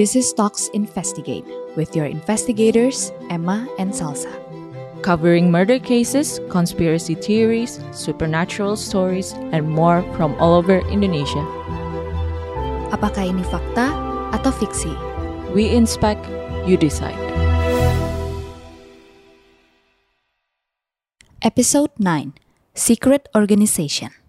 This 0.00 0.16
is 0.16 0.32
Talks 0.32 0.72
Investigate 0.72 1.44
with 1.76 1.92
your 1.92 2.08
investigators, 2.08 3.12
Emma 3.28 3.68
and 3.76 3.92
Salsa. 3.92 4.32
covering 5.04 5.52
murder 5.52 5.76
cases, 5.76 6.40
conspiracy 6.48 7.12
theories, 7.12 7.84
supernatural 7.92 8.80
stories, 8.80 9.36
and 9.52 9.68
more 9.68 10.00
from 10.16 10.32
all 10.40 10.56
over 10.56 10.80
Indonesia. 10.88 11.44
Apakah 12.96 13.28
ini 13.28 13.44
fakta 13.44 13.92
atau 14.32 14.48
fiksi? 14.48 14.88
We 15.52 15.68
inspect, 15.68 16.24
you 16.64 16.80
decide. 16.80 17.20
Episode 21.44 21.92
9 22.00 22.40
Secret 22.72 23.28
Organization 23.36 24.19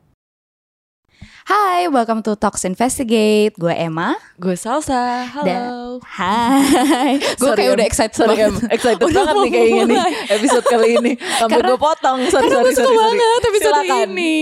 Hai, 1.41 1.89
welcome 1.89 2.21
to 2.21 2.37
Talks 2.37 2.61
Investigate. 2.63 3.57
Gue 3.57 3.73
Emma. 3.73 4.13
Gue 4.37 4.53
Salsa, 4.53 5.25
halo. 5.27 5.43
Dan- 5.43 5.99
Hai. 6.03 7.17
Gue 7.41 7.51
kayak 7.51 7.71
udah 7.75 7.85
excited 7.85 8.13
sorry, 8.15 8.37
banget. 8.37 8.69
Excited 8.69 9.01
Udah 9.01 9.25
banget 9.25 9.35
nih 9.35 9.51
kayaknya 9.51 9.83
nih 9.83 9.99
episode 10.31 10.65
kali 10.65 10.87
ini. 10.95 11.11
Sampai 11.41 11.59
gue 11.59 11.77
potong, 11.77 12.19
sorry, 12.27 12.45
Karena 12.45 12.55
sorry, 12.55 12.63
gue 12.63 12.71
suka 12.71 12.83
sorry, 12.83 12.95
sorry. 12.95 13.17
banget 13.17 13.41
episode 13.43 13.73
Silakan. 13.73 14.07
ini. 14.07 14.35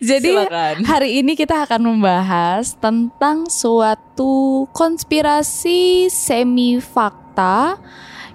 Jadi 0.00 0.32
Silakan. 0.34 0.74
hari 0.84 1.10
ini 1.14 1.32
kita 1.34 1.56
akan 1.62 1.80
membahas 1.86 2.64
tentang 2.74 3.36
suatu 3.46 4.34
konspirasi 4.72 5.80
semi 6.08 6.80
fakta 6.80 7.76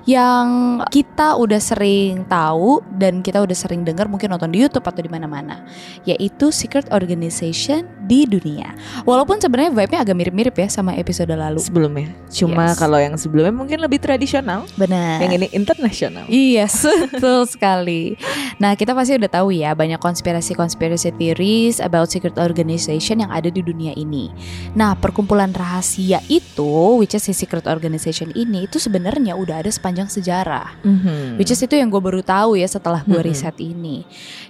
yang 0.04 0.80
kita 0.92 1.40
udah 1.40 1.64
sering 1.64 2.28
tahu 2.28 2.84
dan 3.00 3.24
kita 3.24 3.40
udah 3.40 3.56
sering 3.56 3.88
dengar 3.88 4.12
mungkin 4.12 4.36
nonton 4.36 4.52
di 4.52 4.60
YouTube 4.60 4.84
atau 4.84 5.00
di 5.00 5.08
mana-mana 5.08 5.64
yaitu 6.04 6.52
secret 6.52 6.92
organization 6.92 7.88
di 8.04 8.28
dunia. 8.28 8.76
Walaupun 9.08 9.40
sebenarnya 9.40 9.72
vibe-nya 9.72 10.00
agak 10.04 10.16
mirip-mirip 10.20 10.56
ya 10.60 10.68
sama 10.68 10.92
episode 11.00 11.32
lalu. 11.32 11.64
Sebelumnya, 11.64 12.12
cuma 12.28 12.76
Yes. 12.76 12.80
kalau 12.80 13.00
yang 13.00 13.16
sebelumnya 13.16 13.56
mungkin 13.56 13.80
lebih 13.80 14.04
tradisional, 14.04 14.68
Benar. 14.76 15.24
yang 15.24 15.40
ini 15.40 15.48
internasional. 15.56 16.28
Iya, 16.28 16.68
betul 17.16 17.48
sekali. 17.48 18.20
Nah, 18.60 18.76
kita 18.76 18.92
pasti 18.92 19.16
udah 19.16 19.32
tahu 19.32 19.56
ya 19.56 19.72
banyak 19.72 20.04
konspirasi-konspirasi 20.04 21.16
theories 21.16 21.80
about 21.80 22.12
secret 22.12 22.36
organization 22.36 23.24
yang 23.24 23.32
ada 23.32 23.48
di 23.48 23.64
dunia 23.64 23.96
ini. 23.96 24.28
Nah, 24.76 25.00
perkumpulan 25.00 25.56
rahasia 25.56 26.20
itu, 26.28 27.00
which 27.00 27.16
is 27.16 27.24
secret 27.24 27.64
organization 27.72 28.36
ini, 28.36 28.68
itu 28.68 28.84
sebenarnya 28.84 29.40
udah 29.40 29.64
ada 29.64 29.72
sepanjang 29.72 29.93
sejarah. 29.94 30.82
Mhm. 30.82 31.38
Which 31.38 31.54
is 31.54 31.62
itu 31.62 31.78
yang 31.78 31.94
gue 31.94 32.02
baru 32.02 32.26
tahu 32.26 32.58
ya 32.58 32.66
setelah 32.66 33.06
gue 33.06 33.22
Mm-mm. 33.22 33.30
riset 33.30 33.56
ini. 33.62 34.02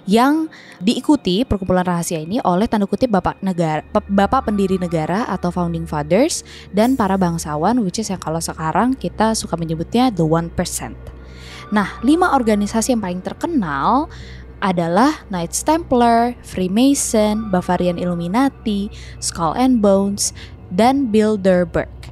Yang 0.08 0.48
diikuti 0.80 1.44
perkumpulan 1.44 1.84
rahasia 1.84 2.24
ini 2.24 2.40
oleh 2.40 2.64
tanda 2.64 2.88
kutip 2.88 3.12
bapak 3.12 3.40
negara, 3.44 3.84
bapak 3.92 4.48
pendiri 4.48 4.80
negara 4.80 5.28
atau 5.28 5.52
founding 5.52 5.84
fathers 5.84 6.42
dan 6.72 6.96
para 6.96 7.20
bangsawan, 7.20 7.84
which 7.84 8.00
is 8.00 8.08
yang 8.08 8.20
kalau 8.20 8.40
sekarang 8.40 8.96
kita 8.96 9.36
suka 9.36 9.54
menyebutnya 9.60 10.08
the 10.08 10.24
one 10.24 10.48
percent. 10.48 10.96
Nah, 11.72 12.00
lima 12.04 12.36
organisasi 12.36 12.92
yang 12.96 13.02
paling 13.02 13.20
terkenal 13.24 14.08
adalah 14.64 15.24
Knights 15.28 15.60
Templar, 15.60 16.36
Freemason, 16.40 17.52
Bavarian 17.52 18.00
Illuminati, 18.00 18.88
Skull 19.20 19.52
and 19.56 19.84
Bones, 19.84 20.32
dan 20.72 21.12
Bilderberg. 21.12 22.03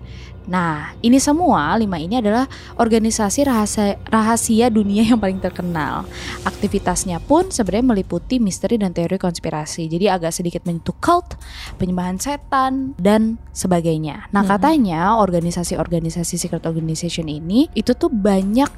Nah, 0.43 0.91
ini 1.07 1.23
semua 1.23 1.79
lima 1.79 2.03
ini 2.03 2.19
adalah 2.19 2.51
organisasi 2.75 3.47
rahasia, 3.47 3.95
rahasia 4.11 4.67
dunia 4.75 5.07
yang 5.07 5.19
paling 5.23 5.39
terkenal. 5.39 6.03
Aktivitasnya 6.43 7.23
pun 7.23 7.55
sebenarnya 7.55 7.95
meliputi 7.95 8.43
misteri 8.43 8.75
dan 8.75 8.91
teori 8.91 9.23
konspirasi. 9.23 9.87
Jadi 9.87 10.11
agak 10.11 10.35
sedikit 10.35 10.67
menyentuh 10.67 10.99
cult, 10.99 11.39
penyembahan 11.79 12.19
setan 12.19 12.99
dan 12.99 13.39
sebagainya. 13.55 14.27
Nah, 14.35 14.43
Mhm. 14.43 14.51
katanya 14.51 15.01
organisasi-organisasi 15.23 16.35
secret 16.35 16.67
organization 16.67 17.31
ini 17.31 17.71
itu 17.79 17.95
tuh 17.95 18.11
banyak 18.11 18.69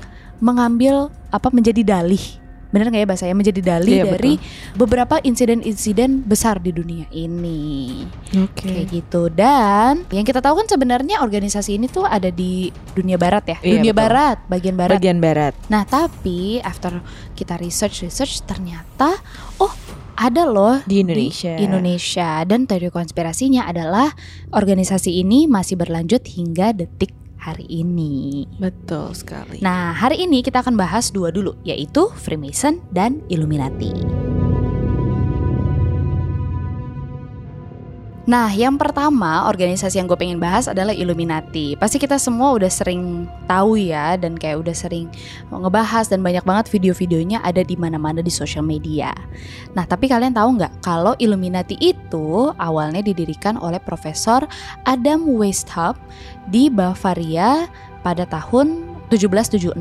mengambil 0.44 1.08
apa 1.32 1.48
menjadi 1.48 1.80
dalih. 1.80 2.43
Bener 2.74 2.90
nggak 2.90 3.00
ya 3.00 3.06
bahasanya 3.06 3.34
menjadi 3.34 3.60
dalih 3.62 3.94
Iya, 3.94 4.04
dari 4.10 4.34
beberapa 4.74 5.22
insiden-insiden 5.22 6.20
besar 6.20 6.58
di 6.58 6.74
dunia 6.74 7.06
ini 7.08 8.02
Oke. 8.34 8.66
kayak 8.66 8.86
gitu 8.90 9.30
dan 9.30 10.02
yang 10.10 10.26
kita 10.26 10.42
tahu 10.42 10.58
kan 10.58 10.66
sebenarnya 10.66 11.22
organisasi 11.22 11.78
ini 11.78 11.86
tuh 11.86 12.02
ada 12.02 12.28
di 12.28 12.68
dunia 12.92 13.14
barat 13.14 13.46
ya 13.46 13.58
Iya, 13.62 13.72
dunia 13.78 13.92
betul. 13.92 14.02
barat 14.02 14.38
bagian 14.46 14.74
barat 14.74 14.98
Bagian 14.98 15.18
barat. 15.18 15.52
nah 15.68 15.86
tapi 15.86 16.58
after 16.60 16.98
kita 17.32 17.54
research 17.56 18.02
research 18.02 18.42
ternyata 18.42 19.22
oh 19.56 19.70
ada 20.14 20.42
loh 20.42 20.82
Di 20.82 20.98
Indonesia. 21.00 21.54
di 21.54 21.64
Indonesia 21.64 22.42
dan 22.42 22.66
teori 22.66 22.86
konspirasinya 22.88 23.64
adalah 23.64 24.10
organisasi 24.50 25.14
ini 25.16 25.46
masih 25.46 25.74
berlanjut 25.74 26.22
hingga 26.24 26.70
detik 26.72 27.14
hari 27.44 27.68
ini. 27.68 28.48
Betul 28.56 29.12
sekali. 29.12 29.60
Nah, 29.60 29.92
hari 29.92 30.24
ini 30.24 30.40
kita 30.40 30.64
akan 30.64 30.80
bahas 30.80 31.12
dua 31.12 31.28
dulu, 31.28 31.52
yaitu 31.60 32.08
Freemason 32.16 32.80
dan 32.88 33.20
Illuminati. 33.28 34.33
Nah, 38.24 38.48
yang 38.56 38.80
pertama 38.80 39.44
organisasi 39.52 40.00
yang 40.00 40.08
gue 40.08 40.16
pengen 40.16 40.40
bahas 40.40 40.64
adalah 40.64 40.96
Illuminati. 40.96 41.76
Pasti 41.76 42.00
kita 42.00 42.16
semua 42.16 42.56
udah 42.56 42.72
sering 42.72 43.28
tahu 43.44 43.76
ya 43.76 44.16
dan 44.16 44.32
kayak 44.32 44.64
udah 44.64 44.72
sering 44.72 45.12
ngebahas 45.52 46.08
dan 46.08 46.24
banyak 46.24 46.40
banget 46.40 46.72
video-videonya 46.72 47.44
ada 47.44 47.60
di 47.60 47.76
mana-mana 47.76 48.24
di 48.24 48.32
sosial 48.32 48.64
media. 48.64 49.12
Nah, 49.76 49.84
tapi 49.84 50.08
kalian 50.08 50.32
tahu 50.32 50.56
nggak 50.56 50.80
kalau 50.80 51.12
Illuminati 51.20 51.76
itu 51.84 52.48
awalnya 52.56 53.04
didirikan 53.04 53.60
oleh 53.60 53.76
Profesor 53.76 54.48
Adam 54.88 55.28
Weishaupt 55.28 56.00
di 56.48 56.72
Bavaria 56.72 57.68
pada 58.00 58.24
tahun 58.24 58.88
1776 59.12 59.76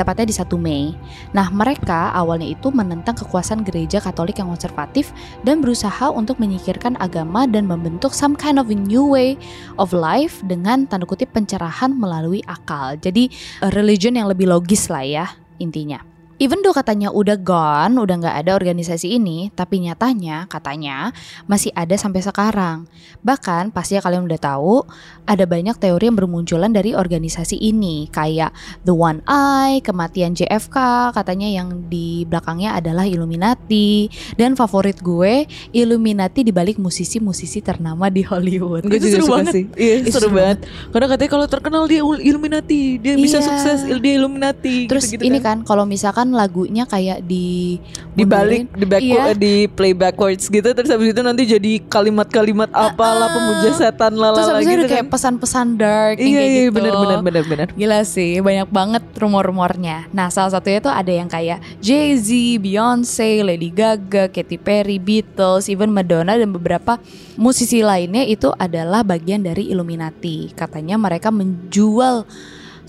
tepatnya 0.00 0.32
di 0.32 0.34
1 0.34 0.56
Mei. 0.56 0.96
Nah, 1.36 1.52
mereka 1.52 2.08
awalnya 2.16 2.48
itu 2.48 2.72
menentang 2.72 3.12
kekuasaan 3.20 3.60
gereja 3.60 4.00
Katolik 4.00 4.40
yang 4.40 4.48
konservatif 4.48 5.12
dan 5.44 5.60
berusaha 5.60 6.08
untuk 6.08 6.40
menyingkirkan 6.40 6.96
agama 6.96 7.44
dan 7.44 7.68
membentuk 7.68 8.16
some 8.16 8.32
kind 8.32 8.56
of 8.56 8.72
a 8.72 8.76
new 8.76 9.04
way 9.04 9.36
of 9.76 9.92
life 9.92 10.40
dengan 10.48 10.88
tanda 10.88 11.04
kutip 11.04 11.30
pencerahan 11.36 11.92
melalui 11.92 12.40
akal. 12.48 12.96
Jadi, 12.96 13.28
religion 13.76 14.16
yang 14.16 14.26
lebih 14.26 14.48
logis 14.48 14.88
lah 14.88 15.04
ya 15.04 15.26
intinya. 15.60 16.09
Even 16.40 16.64
though 16.64 16.72
katanya 16.72 17.12
udah 17.12 17.36
gone, 17.36 18.00
udah 18.00 18.16
nggak 18.16 18.36
ada 18.40 18.56
organisasi 18.56 19.12
ini, 19.20 19.52
tapi 19.52 19.84
nyatanya 19.84 20.48
katanya 20.48 21.12
masih 21.44 21.68
ada 21.76 21.92
sampai 22.00 22.24
sekarang. 22.24 22.88
Bahkan 23.20 23.76
pasti 23.76 24.00
kalian 24.00 24.24
udah 24.24 24.40
tahu 24.40 24.88
ada 25.28 25.44
banyak 25.44 25.76
teori 25.76 26.08
yang 26.08 26.16
bermunculan 26.16 26.72
dari 26.72 26.96
organisasi 26.96 27.60
ini 27.60 28.08
kayak 28.08 28.56
The 28.88 28.96
One 28.96 29.20
Eye, 29.28 29.84
kematian 29.84 30.32
JFK, 30.32 31.12
katanya 31.12 31.44
yang 31.44 31.92
di 31.92 32.24
belakangnya 32.24 32.72
adalah 32.72 33.04
Illuminati 33.04 34.08
dan 34.40 34.56
favorit 34.56 34.96
gue 35.04 35.44
Illuminati 35.76 36.40
dibalik 36.40 36.80
musisi-musisi 36.80 37.60
ternama 37.60 38.08
di 38.08 38.24
Hollywood. 38.24 38.88
Gue 38.88 38.96
Itu 38.96 39.12
juga 39.12 39.16
seru 39.20 39.26
suka 39.28 39.36
banget. 39.44 39.52
sih. 39.52 39.64
Iya, 39.76 39.94
seru 40.08 40.16
seru 40.24 40.28
banget. 40.32 40.58
Karena 40.88 41.06
katanya 41.12 41.30
kalau 41.36 41.46
terkenal 41.52 41.82
dia 41.84 42.00
Illuminati, 42.00 42.96
dia 42.96 43.12
bisa 43.20 43.44
Iya. 43.44 43.44
sukses 43.44 43.78
dia 43.84 44.12
Illuminati. 44.16 44.88
Terus 44.88 45.04
gitu-gitu 45.04 45.28
ini 45.28 45.36
kan. 45.44 45.60
kan 45.60 45.68
kalau 45.68 45.84
misalkan 45.84 46.29
lagunya 46.32 46.84
kayak 46.84 47.22
di 47.22 47.78
dibalik 48.14 48.70
di 48.72 48.86
back 48.86 49.02
Iya. 49.02 49.22
di 49.34 49.66
play 49.66 49.92
backwards 49.92 50.46
gitu 50.46 50.70
terus 50.70 50.88
habis 50.88 51.10
itu 51.10 51.20
nanti 51.20 51.44
jadi 51.44 51.72
kalimat-kalimat 51.84 52.70
apalah 52.70 53.26
Ah. 53.26 53.34
pemuja 53.34 53.70
setan 53.72 54.12
Terus 54.12 54.48
habis 54.48 54.64
itu 54.64 54.72
gitu 54.72 54.84
ada 54.84 54.90
kayak 54.90 55.06
kan. 55.06 55.12
pesan-pesan 55.12 55.66
dark 55.74 56.16
yang 56.18 56.28
Iya 56.28 56.38
kayak 56.38 56.50
iya 56.50 56.62
gitu. 56.62 56.76
benar 56.76 56.92
benar 56.94 57.18
benar 57.20 57.44
benar. 57.46 57.68
Gila 57.72 58.00
sih, 58.02 58.30
banyak 58.38 58.68
banget 58.68 59.02
rumor-rumornya. 59.14 60.10
Nah, 60.10 60.28
salah 60.28 60.50
satunya 60.50 60.80
tuh 60.80 60.90
ada 60.90 61.08
yang 61.08 61.26
kayak 61.26 61.58
Jay-Z, 61.78 62.28
Beyonce, 62.58 63.42
Lady 63.42 63.70
Gaga, 63.70 64.28
Katy 64.28 64.56
Perry, 64.56 64.98
Beatles, 64.98 65.66
even 65.66 65.90
Madonna 65.90 66.34
dan 66.34 66.50
beberapa 66.50 66.98
musisi 67.34 67.80
lainnya 67.80 68.22
itu 68.22 68.50
adalah 68.52 69.00
bagian 69.00 69.40
dari 69.40 69.68
Illuminati. 69.68 70.52
Katanya 70.52 70.96
mereka 70.96 71.30
menjual 71.30 72.26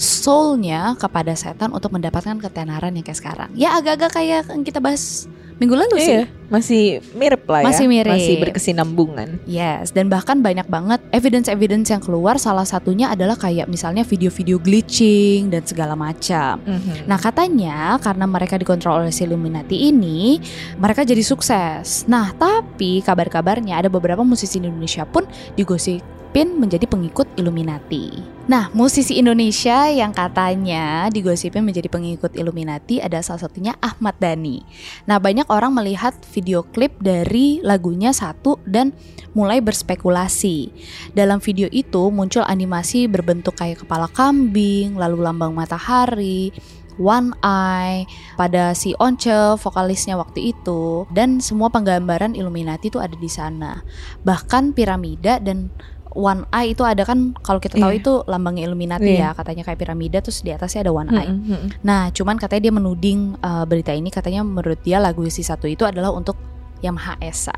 soulnya 0.02 0.98
kepada 0.98 1.38
setan 1.38 1.70
untuk 1.70 1.94
mendapatkan 1.94 2.42
ketenaran 2.42 2.98
yang 2.98 3.06
kayak 3.06 3.20
sekarang. 3.22 3.50
Ya 3.54 3.78
agak-agak 3.78 4.18
kayak 4.18 4.50
yang 4.50 4.66
kita 4.66 4.82
bahas 4.82 5.30
minggu 5.62 5.78
lalu 5.78 6.02
sih. 6.02 6.18
Iya, 6.18 6.26
masih 6.50 6.84
mirip 7.14 7.46
lah 7.46 7.62
ya. 7.62 7.66
Masih 7.70 7.86
mirip. 7.86 8.18
Masih 8.18 8.36
berkesinambungan. 8.42 9.30
Yes, 9.46 9.94
dan 9.94 10.10
bahkan 10.10 10.42
banyak 10.42 10.66
banget 10.66 10.98
evidence-evidence 11.14 11.94
yang 11.94 12.02
keluar. 12.02 12.42
Salah 12.42 12.66
satunya 12.66 13.14
adalah 13.14 13.38
kayak 13.38 13.70
misalnya 13.70 14.02
video-video 14.02 14.58
glitching 14.58 15.54
dan 15.54 15.62
segala 15.62 15.94
macam. 15.94 16.58
Nah 17.06 17.22
katanya 17.22 18.02
karena 18.02 18.26
mereka 18.26 18.58
dikontrol 18.58 19.06
oleh 19.06 19.14
si 19.14 19.22
Illuminati 19.28 19.94
ini 19.94 20.42
Mereka 20.82 21.06
jadi 21.06 21.22
sukses 21.22 22.10
Nah 22.10 22.34
tapi 22.34 23.06
kabar-kabarnya 23.06 23.78
ada 23.78 23.90
beberapa 23.92 24.26
musisi 24.26 24.58
di 24.58 24.66
Indonesia 24.66 25.06
pun 25.06 25.30
digosip 25.54 26.02
digosipin 26.32 26.64
menjadi 26.64 26.88
pengikut 26.88 27.28
Illuminati. 27.36 28.24
Nah, 28.48 28.72
musisi 28.72 29.20
Indonesia 29.20 29.92
yang 29.92 30.16
katanya 30.16 31.12
digosipin 31.12 31.60
menjadi 31.68 31.92
pengikut 31.92 32.40
Illuminati 32.40 33.04
ada 33.04 33.20
salah 33.20 33.44
satunya 33.44 33.76
Ahmad 33.84 34.16
Dhani. 34.16 34.64
Nah, 35.12 35.20
banyak 35.20 35.44
orang 35.52 35.76
melihat 35.76 36.16
video 36.32 36.64
klip 36.64 36.96
dari 37.04 37.60
lagunya 37.60 38.16
satu 38.16 38.64
dan 38.64 38.96
mulai 39.36 39.60
berspekulasi. 39.60 40.72
Dalam 41.12 41.44
video 41.44 41.68
itu 41.68 42.08
muncul 42.08 42.48
animasi 42.48 43.12
berbentuk 43.12 43.60
kayak 43.60 43.84
kepala 43.84 44.08
kambing, 44.08 44.96
lalu 44.96 45.20
lambang 45.20 45.52
matahari, 45.52 46.56
One 46.96 47.36
Eye, 47.44 48.08
pada 48.40 48.72
si 48.72 48.96
Once 49.04 49.60
vokalisnya 49.60 50.16
waktu 50.16 50.56
itu 50.56 51.04
dan 51.12 51.44
semua 51.44 51.68
penggambaran 51.68 52.40
Illuminati 52.40 52.88
itu 52.88 53.04
ada 53.04 53.20
di 53.20 53.28
sana. 53.28 53.84
Bahkan 54.24 54.72
piramida 54.72 55.44
dan 55.44 55.72
One 56.12 56.44
Eye 56.52 56.76
itu 56.76 56.84
ada 56.84 57.04
kan 57.04 57.32
kalau 57.40 57.58
kita 57.58 57.80
tahu 57.80 57.92
Iya. 57.92 58.00
itu 58.04 58.14
lambangnya 58.28 58.68
Illuminati 58.68 59.12
Iya. 59.12 59.32
ya 59.32 59.38
katanya 59.38 59.64
kayak 59.64 59.80
piramida 59.80 60.20
terus 60.20 60.44
di 60.44 60.52
atasnya 60.52 60.84
ada 60.84 60.92
One 60.92 61.10
Eye. 61.10 61.30
Mm-mm. 61.30 61.64
Nah, 61.82 62.12
cuman 62.12 62.36
katanya 62.36 62.68
dia 62.68 62.74
menuding 62.74 63.20
uh, 63.40 63.64
berita 63.64 63.92
ini 63.92 64.12
katanya 64.12 64.44
menurut 64.44 64.80
dia 64.82 65.00
lagu 65.00 65.24
si 65.28 65.40
satu 65.42 65.66
itu 65.66 65.88
adalah 65.88 66.12
untuk 66.12 66.36
yang 66.82 66.98
Maha 66.98 67.14
Esa 67.22 67.54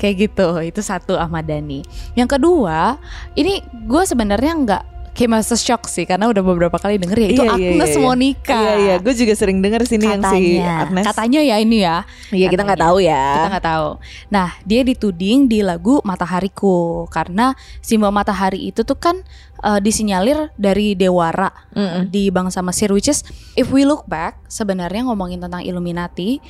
kayak 0.00 0.14
gitu 0.16 0.48
itu 0.64 0.80
satu 0.80 1.20
Ahmad 1.20 1.44
Dhani 1.44 1.84
yang 2.16 2.24
kedua 2.24 2.96
ini 3.36 3.60
gue 3.84 4.02
sebenarnya 4.02 4.52
nggak 4.56 4.82
kayak 5.16 5.30
masa 5.32 5.56
shock 5.56 5.88
sih 5.88 6.04
karena 6.04 6.28
udah 6.28 6.44
beberapa 6.44 6.76
kali 6.76 7.00
denger 7.00 7.16
ya 7.16 7.28
itu 7.32 7.42
Iya, 7.42 7.52
Agnes 7.56 7.88
iya, 7.88 7.96
iya. 7.96 8.04
Monica 8.04 8.52
Iya 8.60 8.72
iya, 8.76 8.94
gue 9.00 9.14
juga 9.16 9.32
sering 9.32 9.58
denger 9.64 9.88
sini 9.88 10.04
yang 10.04 10.22
si 10.28 10.60
Agnes. 10.60 11.04
katanya 11.08 11.40
ya 11.40 11.56
ini 11.56 11.80
ya 11.80 12.04
Iya 12.28 12.46
kita 12.52 12.62
nggak 12.62 12.82
tahu 12.84 12.98
ya. 13.00 13.24
kita 13.40 13.48
nggak 13.56 13.66
tahu. 13.66 13.88
Nah, 14.28 14.48
dia 14.62 14.80
dituding 14.84 15.48
di 15.48 15.64
lagu 15.64 16.04
Matahariku 16.04 17.08
karena 17.08 17.56
simbol 17.80 18.12
matahari 18.12 18.68
itu 18.68 18.84
tuh 18.84 18.98
kan 19.00 19.24
uh, 19.64 19.80
disinyalir 19.80 20.52
dari 20.54 20.92
Dewara 20.92 21.48
Mm-mm. 21.72 22.12
di 22.12 22.28
bangsa 22.28 22.60
Mesir 22.60 22.92
which 22.92 23.08
is 23.08 23.24
if 23.56 23.72
we 23.72 23.88
look 23.88 24.04
back 24.04 24.36
sebenarnya 24.46 25.08
ngomongin 25.08 25.40
tentang 25.40 25.64
Illuminati 25.64 26.44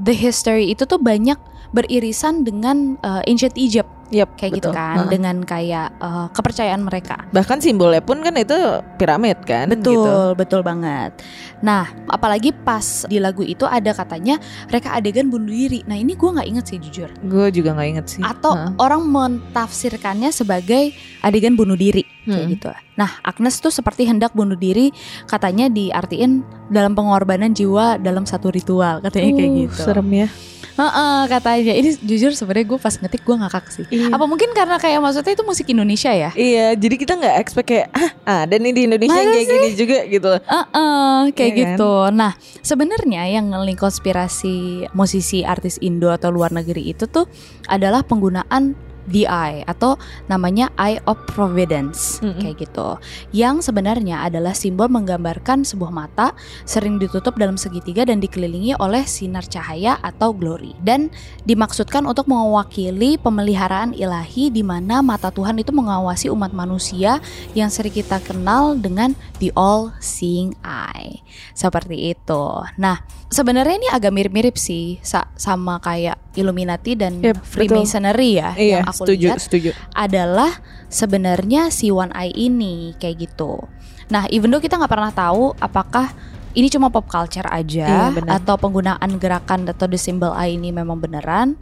the 0.00 0.16
history 0.16 0.72
itu 0.72 0.88
tuh 0.88 0.96
banyak 0.96 1.36
beririsan 1.70 2.46
dengan 2.46 2.96
uh, 3.02 3.20
ancient 3.26 3.52
Egypt 3.58 3.90
Yap, 4.06 4.38
kayak 4.38 4.62
gitu 4.62 4.70
betul. 4.70 4.78
kan 4.78 4.96
Heeh. 4.96 5.10
dengan 5.10 5.36
kayak 5.42 5.88
uh, 5.98 6.26
kepercayaan 6.30 6.78
mereka. 6.78 7.26
Bahkan 7.30 7.58
simbolnya 7.58 7.98
pun 7.98 8.22
kan 8.22 8.34
itu 8.34 8.54
piramid 8.96 9.42
kan. 9.42 9.66
Betul, 9.66 9.98
Gitu. 9.98 10.14
betul 10.38 10.60
banget. 10.62 11.10
Nah, 11.58 11.90
apalagi 12.06 12.54
pas 12.54 13.02
di 13.04 13.18
lagu 13.18 13.42
itu 13.42 13.64
ada 13.64 13.90
katanya 13.90 14.38
mereka 14.66 14.92
adegan 14.92 15.26
bunuh 15.26 15.48
diri. 15.48 15.82
Nah, 15.84 15.94
ini 15.94 16.14
gua 16.14 16.38
nggak 16.38 16.48
inget 16.48 16.64
sih 16.64 16.78
jujur. 16.78 17.10
Gue 17.20 17.50
juga 17.50 17.74
nggak 17.74 17.88
inget 17.88 18.06
sih. 18.08 18.22
Atau 18.22 18.54
Heeh. 18.54 18.78
orang 18.78 19.02
mentafsirkannya 19.50 20.30
sebagai 20.30 20.94
adegan 21.20 21.54
bunuh 21.54 21.74
diri 21.74 22.06
kayak 22.22 22.42
Hmm. 22.42 22.52
gitu. 22.52 22.68
Nah, 22.94 23.10
Agnes 23.22 23.56
tuh 23.56 23.70
seperti 23.70 24.04
hendak 24.04 24.32
bunuh 24.32 24.54
diri, 24.54 24.90
katanya 25.24 25.66
diartiin 25.66 26.42
dalam 26.68 26.92
pengorbanan 26.92 27.50
jiwa 27.50 27.96
dalam 27.96 28.22
satu 28.22 28.50
ritual, 28.50 28.98
katanya 29.00 29.30
kayak 29.34 29.50
Uh, 29.50 29.58
gitu. 29.62 29.82
Serem 29.82 30.08
ya. 30.12 30.28
Heeh, 30.76 31.20
katanya. 31.26 31.72
Ini 31.72 31.90
jujur 31.98 32.32
sebenarnya 32.32 32.66
gue 32.66 32.78
pas 32.78 32.92
ngetik 32.92 33.22
gue 33.22 33.32
ngakak 33.32 33.64
sih. 33.70 33.86
Iya. 33.96 34.12
Apa 34.12 34.24
mungkin 34.28 34.52
karena 34.52 34.76
kayak 34.76 35.00
maksudnya 35.00 35.32
itu 35.32 35.44
musik 35.48 35.66
Indonesia 35.72 36.12
ya? 36.12 36.30
Iya, 36.36 36.76
jadi 36.76 36.94
kita 37.00 37.12
nggak 37.16 37.36
expect 37.40 37.68
kayak 37.72 37.88
ah 37.96 38.44
ada 38.44 38.54
nih 38.60 38.72
di 38.76 38.82
Indonesia 38.84 39.16
yang 39.16 39.32
Masa 39.32 39.36
kayak 39.40 39.48
gini 39.48 39.68
juga 39.72 39.98
gitu. 40.04 40.32
Heeh, 40.36 41.16
kayak 41.32 41.40
Iya 41.40 41.56
kan? 41.56 41.60
gitu. 41.74 41.92
Nah, 42.12 42.32
sebenarnya 42.60 43.22
yang 43.32 43.46
ngeling 43.56 43.78
konspirasi 43.80 44.86
musisi 44.92 45.40
artis 45.42 45.80
Indo 45.80 46.12
atau 46.12 46.28
luar 46.28 46.52
negeri 46.52 46.92
itu 46.92 47.08
tuh 47.08 47.24
adalah 47.66 48.04
penggunaan 48.04 48.76
the 49.08 49.26
eye 49.26 49.62
atau 49.66 49.96
namanya 50.26 50.70
eye 50.76 50.98
of 51.06 51.18
providence 51.30 52.18
Mm-mm. 52.20 52.38
kayak 52.38 52.66
gitu. 52.66 52.98
Yang 53.32 53.70
sebenarnya 53.70 54.26
adalah 54.26 54.52
simbol 54.52 54.90
menggambarkan 54.90 55.62
sebuah 55.62 55.90
mata 55.90 56.34
sering 56.66 56.98
ditutup 56.98 57.38
dalam 57.38 57.54
segitiga 57.54 58.06
dan 58.06 58.18
dikelilingi 58.18 58.78
oleh 58.78 59.06
sinar 59.06 59.46
cahaya 59.46 59.98
atau 60.02 60.34
glory. 60.34 60.74
Dan 60.82 61.08
dimaksudkan 61.46 62.04
untuk 62.04 62.26
mewakili 62.26 63.16
pemeliharaan 63.16 63.94
ilahi 63.94 64.50
di 64.50 64.62
mana 64.66 65.00
mata 65.00 65.30
Tuhan 65.30 65.58
itu 65.58 65.70
mengawasi 65.70 66.28
umat 66.30 66.50
manusia 66.50 67.22
yang 67.54 67.70
sering 67.70 67.94
kita 67.94 68.18
kenal 68.22 68.74
dengan 68.76 69.14
the 69.38 69.54
all 69.54 69.94
seeing 70.02 70.52
eye. 70.66 71.22
Seperti 71.54 72.12
itu. 72.12 72.44
Nah, 72.76 73.00
sebenarnya 73.30 73.74
ini 73.78 73.88
agak 73.88 74.12
mirip-mirip 74.12 74.56
sih 74.58 74.98
sa- 75.00 75.30
sama 75.36 75.78
kayak 75.78 76.18
Illuminati 76.36 76.92
dan 76.94 77.18
Yep, 77.18 77.40
Freemasonry 77.42 78.36
ya 78.36 78.52
Iya, 78.54 78.84
yang 78.84 78.86
aku 78.86 79.02
setuju, 79.08 79.26
lihat 79.32 79.40
setuju. 79.40 79.70
adalah 79.90 80.52
sebenarnya 80.86 81.72
si 81.72 81.88
One 81.88 82.12
Eye 82.12 82.32
ini 82.32 82.92
kayak 83.00 83.16
gitu. 83.26 83.64
Nah, 84.06 84.28
even 84.30 84.52
though 84.52 84.60
kita 84.60 84.76
nggak 84.76 84.92
pernah 84.92 85.10
tahu 85.10 85.56
apakah 85.58 86.12
ini 86.52 86.68
cuma 86.68 86.88
pop 86.88 87.08
culture 87.08 87.48
aja 87.48 88.12
Iya, 88.12 88.22
atau 88.28 88.54
penggunaan 88.56 89.16
gerakan 89.16 89.66
atau 89.66 89.88
the 89.88 89.96
symbol 89.96 90.32
eye 90.32 90.54
ini 90.54 90.70
memang 90.70 91.00
beneran. 91.00 91.56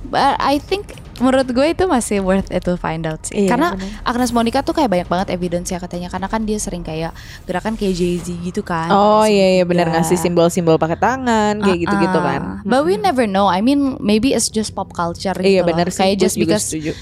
But 0.00 0.36
I 0.40 0.56
think 0.56 0.99
menurut 1.20 1.46
gue 1.46 1.66
itu 1.68 1.84
masih 1.84 2.18
worth 2.20 2.48
it 2.48 2.64
to 2.64 2.74
find 2.74 3.04
out 3.04 3.20
sih. 3.22 3.44
Iya, 3.44 3.50
Karena 3.52 3.68
benar. 3.76 4.08
Agnes 4.08 4.30
Monica 4.32 4.58
tuh 4.60 4.72
kayak 4.72 4.88
banyak 4.88 5.08
banget 5.08 5.28
evidence 5.30 5.68
ya 5.68 5.78
katanya 5.78 6.08
karena 6.08 6.26
kan 6.26 6.42
dia 6.42 6.56
sering 6.56 6.80
kayak 6.80 7.12
gerakan 7.44 7.76
kayak 7.76 7.94
Jay-Z 7.94 8.28
gitu 8.42 8.60
kan. 8.60 8.88
Oh 8.88 9.22
iya 9.22 9.60
iya 9.60 9.64
benar 9.64 9.88
ngasih 9.88 10.16
simbol-simbol 10.16 10.76
pakai 10.76 10.96
tangan 10.96 11.60
kayak 11.60 11.78
gitu-gitu 11.78 12.18
Uh-uh. 12.18 12.26
kan. 12.26 12.40
But 12.64 12.82
we 12.82 12.96
never 12.96 13.24
know. 13.24 13.46
I 13.46 13.60
mean 13.60 14.00
maybe 14.00 14.32
it's 14.32 14.48
just 14.48 14.72
pop 14.72 14.90
culture 14.90 15.36
gitu 15.36 15.46
Iya 15.46 15.62
benar. 15.62 15.86
Kayak 15.88 16.18
just 16.18 16.34
because 16.34 16.64
setuju. 16.64 16.96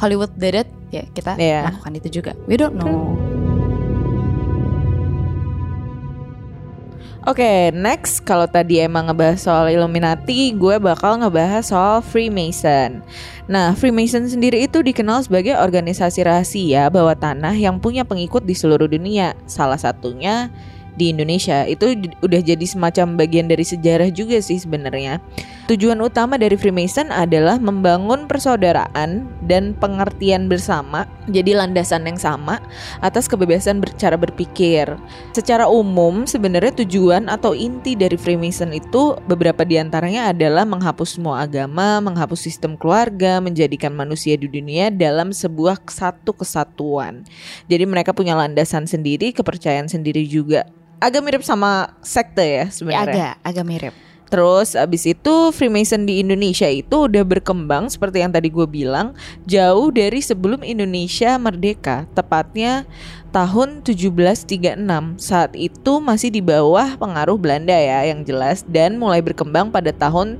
Hollywood 0.00 0.32
did 0.34 0.56
it, 0.56 0.68
ya 0.88 1.04
kita 1.12 1.36
Iya. 1.36 1.68
lakukan 1.68 1.92
itu 1.94 2.08
juga. 2.20 2.32
We 2.48 2.56
don't 2.56 2.74
know. 2.74 3.39
Oke, 7.28 7.68
next 7.76 8.24
kalau 8.24 8.48
tadi 8.48 8.80
emang 8.80 9.12
ngebahas 9.12 9.44
soal 9.44 9.68
Illuminati, 9.68 10.56
gue 10.56 10.80
bakal 10.80 11.20
ngebahas 11.20 11.68
soal 11.68 12.00
Freemason. 12.00 13.04
Nah, 13.44 13.76
Freemason 13.76 14.24
sendiri 14.24 14.64
itu 14.64 14.80
dikenal 14.80 15.28
sebagai 15.28 15.52
organisasi 15.60 16.24
rahasia 16.24 16.88
bawah 16.88 17.12
tanah 17.12 17.52
yang 17.52 17.76
punya 17.76 18.08
pengikut 18.08 18.48
di 18.48 18.56
seluruh 18.56 18.88
dunia. 18.88 19.36
Salah 19.44 19.76
satunya 19.76 20.48
di 20.96 21.12
Indonesia. 21.12 21.68
Itu 21.68 21.92
udah 22.24 22.40
jadi 22.40 22.64
semacam 22.64 23.20
bagian 23.20 23.52
dari 23.52 23.68
sejarah 23.68 24.08
juga 24.08 24.40
sih 24.40 24.56
sebenarnya. 24.56 25.20
Tujuan 25.70 26.02
utama 26.02 26.34
dari 26.34 26.58
Freemason 26.58 27.14
adalah 27.14 27.54
membangun 27.62 28.26
persaudaraan 28.26 29.30
dan 29.46 29.70
pengertian 29.78 30.50
bersama, 30.50 31.06
jadi 31.30 31.62
landasan 31.62 32.10
yang 32.10 32.18
sama 32.18 32.58
atas 32.98 33.30
kebebasan 33.30 33.78
bercara 33.78 34.18
berpikir. 34.18 34.90
Secara 35.30 35.70
umum 35.70 36.26
sebenarnya 36.26 36.74
tujuan 36.82 37.30
atau 37.30 37.54
inti 37.54 37.94
dari 37.94 38.18
Freemason 38.18 38.74
itu 38.74 39.14
beberapa 39.30 39.62
di 39.62 39.78
antaranya 39.78 40.34
adalah 40.34 40.66
menghapus 40.66 41.22
semua 41.22 41.46
agama, 41.46 42.02
menghapus 42.02 42.50
sistem 42.50 42.74
keluarga, 42.74 43.38
menjadikan 43.38 43.94
manusia 43.94 44.34
di 44.34 44.50
dunia 44.50 44.90
dalam 44.90 45.30
sebuah 45.30 45.78
satu 45.86 46.34
kesatuan. 46.34 47.22
Jadi 47.70 47.86
mereka 47.86 48.10
punya 48.10 48.34
landasan 48.34 48.90
sendiri, 48.90 49.30
kepercayaan 49.30 49.86
sendiri 49.86 50.26
juga. 50.26 50.66
Agak 50.98 51.22
mirip 51.22 51.46
sama 51.46 51.94
sekte 52.02 52.42
ya 52.42 52.58
Ya, 52.58 52.74
sebenarnya. 52.74 53.06
agak 53.06 53.34
agak 53.46 53.66
mirip. 53.70 53.94
Terus 54.30 54.78
abis 54.78 55.10
itu 55.10 55.50
Freemason 55.50 56.06
di 56.06 56.22
Indonesia 56.22 56.70
itu 56.70 57.10
udah 57.10 57.26
berkembang 57.26 57.90
seperti 57.90 58.22
yang 58.22 58.30
tadi 58.30 58.46
gue 58.46 58.62
bilang 58.62 59.10
jauh 59.42 59.90
dari 59.90 60.22
sebelum 60.22 60.62
Indonesia 60.62 61.34
merdeka, 61.34 62.06
tepatnya 62.14 62.86
tahun 63.34 63.82
1736. 63.82 64.78
Saat 65.18 65.58
itu 65.58 65.98
masih 65.98 66.30
di 66.30 66.38
bawah 66.38 66.94
pengaruh 66.94 67.34
Belanda 67.42 67.74
ya 67.74 68.06
yang 68.06 68.22
jelas 68.22 68.62
dan 68.70 69.02
mulai 69.02 69.18
berkembang 69.18 69.74
pada 69.74 69.90
tahun 69.90 70.38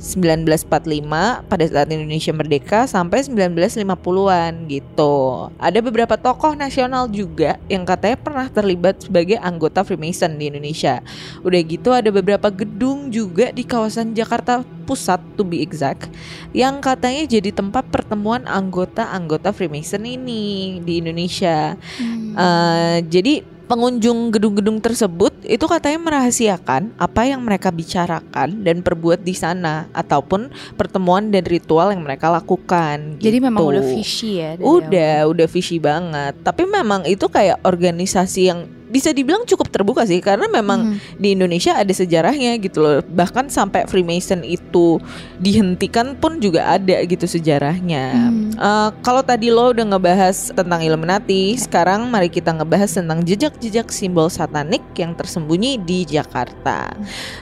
1945 0.00 1.04
pada 1.44 1.64
saat 1.68 1.92
Indonesia 1.92 2.32
merdeka 2.32 2.88
sampai 2.88 3.20
1950-an 3.20 4.64
gitu. 4.72 5.16
Ada 5.60 5.84
beberapa 5.84 6.16
tokoh 6.16 6.56
nasional 6.56 7.04
juga 7.12 7.60
yang 7.68 7.84
katanya 7.84 8.16
pernah 8.16 8.46
terlibat 8.48 9.04
sebagai 9.04 9.36
anggota 9.36 9.84
Freemason 9.84 10.40
di 10.40 10.48
Indonesia. 10.48 11.04
Udah 11.44 11.60
gitu 11.60 11.92
ada 11.92 12.08
beberapa 12.08 12.48
gedung 12.48 13.12
juga 13.12 13.52
di 13.52 13.60
kawasan 13.60 14.16
Jakarta 14.16 14.64
Pusat 14.88 15.22
to 15.38 15.46
be 15.46 15.62
exact 15.62 16.10
yang 16.50 16.82
katanya 16.82 17.22
jadi 17.22 17.54
tempat 17.54 17.86
pertemuan 17.94 18.42
anggota-anggota 18.42 19.54
Freemason 19.54 20.02
ini 20.02 20.82
di 20.82 20.98
Indonesia. 20.98 21.78
Hmm. 22.00 22.34
Eh, 22.34 22.98
jadi 23.06 23.59
pengunjung 23.70 24.34
gedung-gedung 24.34 24.82
tersebut 24.82 25.30
itu 25.46 25.62
katanya 25.70 26.02
merahasiakan 26.02 26.90
apa 26.98 27.22
yang 27.22 27.38
mereka 27.46 27.70
bicarakan 27.70 28.66
dan 28.66 28.82
perbuat 28.82 29.22
di 29.22 29.30
sana 29.30 29.86
ataupun 29.94 30.50
pertemuan 30.74 31.30
dan 31.30 31.46
ritual 31.46 31.94
yang 31.94 32.02
mereka 32.02 32.34
lakukan. 32.34 33.22
Jadi 33.22 33.38
memang 33.38 33.62
gitu. 33.62 33.70
udah 33.70 33.84
fishy 33.86 34.30
ya. 34.42 34.50
Udah, 34.58 35.14
udah 35.30 35.46
fishy 35.46 35.78
banget. 35.78 36.34
Tapi 36.42 36.66
memang 36.66 37.06
itu 37.06 37.30
kayak 37.30 37.62
organisasi 37.62 38.50
yang 38.50 38.66
bisa 38.90 39.14
dibilang 39.14 39.46
cukup 39.46 39.70
terbuka 39.70 40.02
sih 40.02 40.18
karena 40.18 40.50
memang 40.50 40.80
Hmm. 40.80 40.96
di 41.14 41.38
Indonesia 41.38 41.78
ada 41.78 41.94
sejarahnya 41.94 42.58
gitu 42.58 42.82
loh. 42.82 42.98
Bahkan 43.06 43.46
sampai 43.46 43.86
Freemason 43.86 44.42
itu 44.42 44.98
dihentikan 45.38 46.18
pun 46.18 46.42
juga 46.42 46.74
ada 46.74 46.98
gitu 47.06 47.24
sejarahnya. 47.24 48.10
Hmm. 48.10 48.50
Eh, 48.50 48.88
kalau 49.06 49.22
tadi 49.22 49.48
lo 49.48 49.70
udah 49.70 49.86
ngebahas 49.94 50.50
tentang 50.50 50.82
Illuminati, 50.82 51.54
sekarang 51.54 52.10
mari 52.10 52.26
kita 52.26 52.50
ngebahas 52.50 52.90
tentang 52.90 53.22
jejak-jejak 53.22 53.88
simbol 53.94 54.26
satanik 54.26 54.82
yang 54.98 55.14
tersembunyi 55.14 55.78
di 55.78 56.02
Jakarta. 56.02 56.90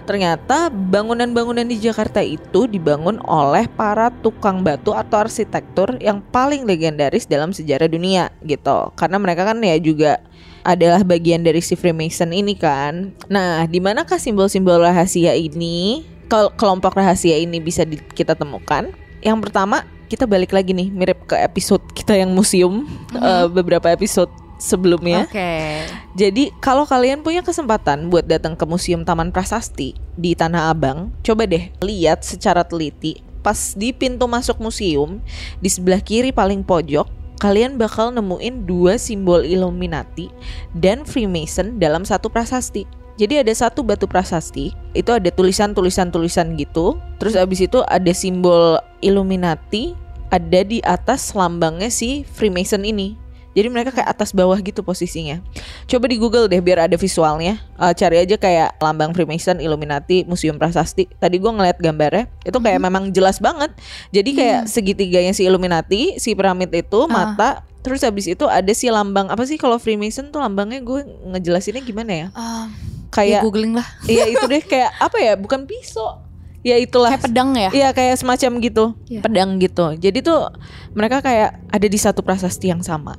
Ternyata 0.04 0.68
bangunan-bangunan 0.68 1.64
di 1.64 1.80
Jakarta 1.80 2.20
itu 2.20 2.68
dibangun 2.68 3.18
oleh 3.24 3.64
para 3.72 4.12
tukang 4.20 4.60
batu 4.60 4.92
atau 4.92 5.24
arsitektur 5.24 5.96
yang 5.98 6.20
paling 6.20 6.68
legendaris 6.68 7.24
dalam 7.24 7.56
sejarah 7.56 7.88
dunia 7.88 8.28
gitu. 8.44 8.92
Karena 8.98 9.16
mereka 9.16 9.48
kan 9.48 9.58
ya 9.64 9.80
juga 9.80 10.20
adalah 10.68 11.00
bagian 11.00 11.40
dari 11.40 11.64
si 11.64 11.72
Freemason 11.72 12.28
ini 12.28 12.52
kan. 12.52 13.16
Nah, 13.32 13.64
di 13.64 13.80
manakah 13.80 14.20
simbol-simbol 14.20 14.84
rahasia 14.84 15.32
ini? 15.32 16.04
Kel- 16.28 16.52
kelompok 16.60 16.92
rahasia 16.92 17.40
ini 17.40 17.56
bisa 17.56 17.88
di- 17.88 18.04
kita 18.12 18.36
temukan. 18.36 18.92
Yang 19.24 19.48
pertama, 19.48 19.88
kita 20.12 20.28
balik 20.28 20.52
lagi 20.52 20.76
nih 20.76 20.92
mirip 20.92 21.24
ke 21.24 21.40
episode 21.40 21.80
kita 21.96 22.12
yang 22.12 22.36
museum 22.36 22.84
eh, 23.16 23.48
beberapa 23.48 23.88
episode 23.88 24.28
sebelumnya. 24.60 25.24
Oke. 25.24 25.84
Jadi 26.18 26.52
kalau 26.60 26.84
kalian 26.84 27.24
punya 27.24 27.40
kesempatan 27.40 28.12
buat 28.12 28.28
datang 28.28 28.52
ke 28.58 28.64
Museum 28.68 29.06
Taman 29.06 29.32
Prasasti 29.32 29.96
di 30.18 30.36
Tanah 30.36 30.68
Abang, 30.68 31.14
coba 31.24 31.48
deh 31.48 31.72
lihat 31.80 32.26
secara 32.26 32.66
teliti. 32.66 33.24
Pas 33.40 33.72
di 33.72 33.94
pintu 33.94 34.26
masuk 34.26 34.58
museum, 34.60 35.22
di 35.62 35.70
sebelah 35.70 36.02
kiri 36.02 36.34
paling 36.34 36.66
pojok, 36.66 37.06
kalian 37.38 37.78
bakal 37.78 38.10
nemuin 38.10 38.66
dua 38.66 38.98
simbol 38.98 39.46
Illuminati 39.46 40.28
dan 40.76 41.06
Freemason 41.06 41.78
dalam 41.78 42.02
satu 42.02 42.26
prasasti. 42.26 42.84
Jadi 43.18 43.42
ada 43.42 43.50
satu 43.50 43.82
batu 43.82 44.06
prasasti, 44.06 44.70
itu 44.94 45.10
ada 45.10 45.26
tulisan-tulisan-tulisan 45.34 46.54
gitu. 46.54 47.02
Terus 47.18 47.34
abis 47.34 47.66
itu 47.66 47.82
ada 47.90 48.14
simbol 48.14 48.78
Illuminati, 49.02 49.98
ada 50.30 50.62
di 50.62 50.78
atas 50.86 51.34
lambangnya 51.34 51.90
si 51.90 52.22
Freemason 52.22 52.86
ini. 52.86 53.18
Jadi 53.56 53.68
mereka 53.72 53.90
kayak 53.90 54.08
atas 54.12 54.30
bawah 54.30 54.54
gitu 54.60 54.84
posisinya. 54.84 55.40
Coba 55.84 56.04
di 56.06 56.16
Google 56.16 56.46
deh 56.46 56.60
biar 56.60 56.86
ada 56.86 56.94
visualnya. 56.94 57.58
Eh, 57.74 57.92
cari 57.96 58.22
aja 58.22 58.36
kayak 58.36 58.78
lambang 58.78 59.10
Freemason, 59.10 59.58
Illuminati, 59.58 60.22
Museum 60.24 60.56
Prasasti. 60.56 61.08
Tadi 61.18 61.36
gua 61.36 61.56
ngeliat 61.56 61.80
gambarnya, 61.80 62.28
itu 62.44 62.54
kayak 62.54 62.78
memang 62.78 63.10
jelas 63.10 63.40
banget. 63.40 63.72
Jadi 64.10 64.30
kayak 64.32 64.60
segitiganya 64.68 65.32
si 65.32 65.42
Illuminati, 65.42 66.20
si 66.20 66.36
piramid 66.36 66.70
itu 66.70 67.00
mata. 67.06 67.64
Terus 67.78 68.04
habis 68.04 68.26
itu 68.26 68.44
ada 68.44 68.68
si 68.74 68.90
lambang 68.90 69.30
apa 69.30 69.42
sih 69.42 69.56
kalau 69.56 69.78
Freemason 69.78 70.28
tuh 70.28 70.42
lambangnya 70.42 70.82
gue 70.82 71.08
ngejelasinnya 71.32 71.80
gimana 71.80 72.12
ya? 72.12 72.26
Ah, 72.34 72.66
Kayak 73.08 73.40
ya 73.40 73.46
googling 73.46 73.72
lah. 73.72 73.88
Iya 74.04 74.28
itu 74.28 74.44
deh 74.52 74.60
kayak 74.60 74.92
apa 75.00 75.16
ya? 75.16 75.32
Bukan 75.34 75.64
pisau. 75.64 76.20
Ya 76.66 76.74
itulah. 76.76 77.14
Kayak 77.14 77.24
pedang 77.30 77.50
ya? 77.54 77.70
Iya 77.70 77.88
kayak 77.94 78.18
semacam 78.18 78.50
gitu, 78.60 78.84
Iya. 79.08 79.20
pedang 79.22 79.56
gitu. 79.62 79.94
Jadi 79.94 80.18
tuh 80.20 80.50
mereka 80.92 81.22
kayak 81.22 81.64
ada 81.70 81.86
di 81.86 81.96
satu 81.96 82.20
prasasti 82.20 82.68
yang 82.68 82.82
sama. 82.82 83.14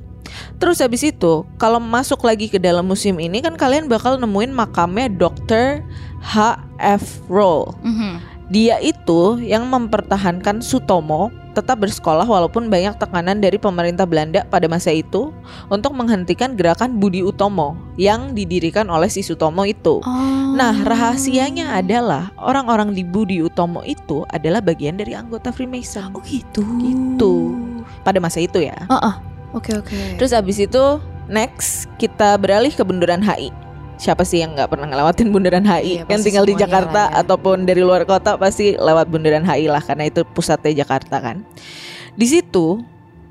Terus 0.60 0.84
habis 0.84 1.00
itu, 1.00 1.48
kalau 1.56 1.80
masuk 1.80 2.20
lagi 2.20 2.52
ke 2.52 2.60
dalam 2.60 2.84
museum 2.84 3.16
ini 3.16 3.40
kan 3.40 3.56
kalian 3.56 3.88
bakal 3.88 4.20
nemuin 4.20 4.52
makamnya 4.52 5.08
Dr. 5.08 5.80
H.F. 6.20 7.24
Roll. 7.32 7.72
Mhm. 7.80 8.20
Dia 8.50 8.76
itu 8.82 9.40
yang 9.40 9.70
mempertahankan 9.70 10.60
Sutomo 10.60 11.30
tetap 11.54 11.82
bersekolah 11.82 12.26
walaupun 12.26 12.70
banyak 12.70 12.94
tekanan 12.98 13.42
dari 13.42 13.58
pemerintah 13.58 14.06
Belanda 14.06 14.46
pada 14.46 14.70
masa 14.70 14.94
itu 14.94 15.34
untuk 15.70 15.94
menghentikan 15.94 16.54
gerakan 16.54 16.98
Budi 16.98 17.22
Utomo 17.22 17.74
yang 17.98 18.34
didirikan 18.34 18.86
oleh 18.90 19.10
si 19.10 19.22
Sutomo 19.22 19.66
itu. 19.66 20.02
Oh. 20.02 20.54
Nah, 20.54 20.74
rahasianya 20.82 21.78
adalah 21.78 22.34
orang-orang 22.38 22.94
di 22.94 23.06
Budi 23.06 23.42
Utomo 23.42 23.82
itu 23.86 24.26
adalah 24.30 24.62
bagian 24.62 24.98
dari 24.98 25.14
anggota 25.14 25.50
Freemason 25.50 26.10
Oh 26.14 26.22
gitu. 26.26 26.62
Gitu. 26.82 27.34
pada 28.02 28.18
masa 28.22 28.42
itu 28.42 28.62
ya. 28.62 28.76
Ah, 28.90 29.14
ah. 29.14 29.14
Oke 29.50 29.74
oke. 29.74 30.18
Terus 30.18 30.30
abis 30.30 30.62
itu 30.62 30.82
next 31.26 31.90
kita 31.98 32.38
beralih 32.38 32.70
ke 32.70 32.82
Bundaran 32.82 33.22
HI. 33.22 33.50
Siapa 34.00 34.24
sih 34.24 34.40
yang 34.40 34.56
nggak 34.56 34.72
pernah 34.72 34.88
ngelewatin 34.88 35.28
Bundaran 35.28 35.66
HI? 35.66 36.00
Iya, 36.00 36.08
yang 36.08 36.20
pasti 36.20 36.26
tinggal 36.30 36.46
di 36.48 36.54
Jakarta 36.56 37.12
ya. 37.12 37.20
ataupun 37.20 37.68
dari 37.68 37.84
luar 37.84 38.08
kota 38.08 38.40
pasti 38.40 38.78
lewat 38.78 39.12
Bundaran 39.12 39.44
HI 39.44 39.68
lah 39.68 39.82
karena 39.84 40.08
itu 40.08 40.24
pusatnya 40.24 40.72
Jakarta 40.72 41.20
kan. 41.20 41.44
Di 42.16 42.26
situ 42.26 42.80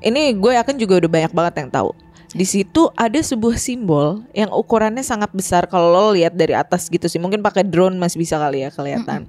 ini 0.00 0.32
gue 0.36 0.56
yakin 0.56 0.76
juga 0.80 1.04
udah 1.04 1.10
banyak 1.10 1.32
banget 1.34 1.54
yang 1.64 1.70
tahu. 1.72 1.90
Di 2.30 2.46
situ 2.46 2.86
ada 2.94 3.18
sebuah 3.18 3.58
simbol 3.58 4.22
yang 4.30 4.54
ukurannya 4.54 5.02
sangat 5.02 5.34
besar 5.34 5.66
kalau 5.66 5.90
lo 5.90 6.14
lihat 6.14 6.38
dari 6.38 6.54
atas 6.54 6.86
gitu 6.86 7.10
sih. 7.10 7.18
Mungkin 7.18 7.42
pakai 7.42 7.66
drone 7.66 7.98
masih 7.98 8.22
bisa 8.22 8.38
kali 8.38 8.62
ya 8.62 8.70
kelihatan. 8.70 9.26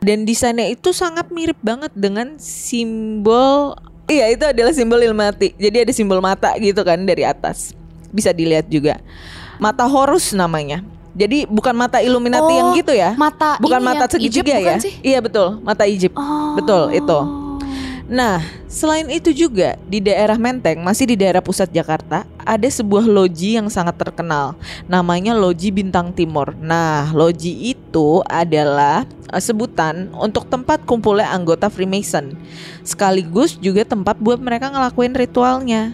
Dan 0.00 0.24
desainnya 0.24 0.64
itu 0.64 0.96
sangat 0.96 1.28
mirip 1.28 1.60
banget 1.60 1.92
dengan 1.92 2.40
simbol 2.40 3.76
Iya 4.08 4.26
itu 4.32 4.44
adalah 4.48 4.72
simbol 4.72 4.98
Illuminati. 4.98 5.52
Jadi 5.54 5.76
ada 5.84 5.92
simbol 5.92 6.18
mata 6.24 6.56
gitu 6.56 6.80
kan 6.80 6.96
dari 7.04 7.22
atas. 7.28 7.76
Bisa 8.08 8.32
dilihat 8.32 8.66
juga. 8.72 8.96
Mata 9.60 9.84
Horus 9.84 10.32
namanya. 10.32 10.80
Jadi 11.18 11.44
bukan 11.50 11.74
mata 11.74 11.98
Illuminati 12.00 12.46
Oh, 12.46 12.56
yang 12.56 12.68
gitu 12.78 12.94
ya. 12.94 13.12
Mata 13.18 13.58
bukan 13.58 13.80
mata 13.82 14.06
segitiga 14.06 14.54
ya. 14.56 14.78
sih? 14.78 14.96
Iya 15.02 15.18
betul, 15.18 15.58
mata 15.60 15.82
Egypt. 15.84 16.14
Oh. 16.14 16.54
Betul 16.56 16.94
itu. 16.94 17.18
Nah, 18.08 18.40
selain 18.72 19.04
itu 19.12 19.36
juga 19.36 19.76
di 19.84 20.00
daerah 20.00 20.40
Menteng, 20.40 20.80
masih 20.80 21.12
di 21.12 21.16
daerah 21.20 21.44
pusat 21.44 21.68
Jakarta, 21.68 22.24
ada 22.40 22.64
sebuah 22.64 23.04
loji 23.04 23.60
yang 23.60 23.68
sangat 23.68 24.00
terkenal. 24.00 24.56
Namanya 24.88 25.36
Loji 25.36 25.68
Bintang 25.68 26.16
Timur. 26.16 26.56
Nah, 26.56 27.12
loji 27.12 27.76
itu 27.76 28.24
adalah 28.24 29.04
eh, 29.28 29.42
sebutan 29.44 30.08
untuk 30.16 30.48
tempat 30.48 30.88
kumpulnya 30.88 31.28
anggota 31.28 31.68
Freemason. 31.68 32.32
Sekaligus 32.80 33.60
juga 33.60 33.84
tempat 33.84 34.16
buat 34.16 34.40
mereka 34.40 34.72
ngelakuin 34.72 35.12
ritualnya. 35.12 35.92